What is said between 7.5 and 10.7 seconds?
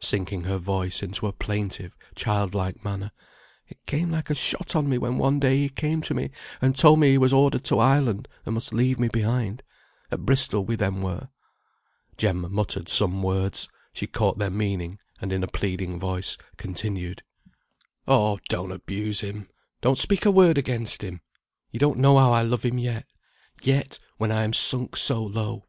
to Ireland, and must leave me behind; at Bristol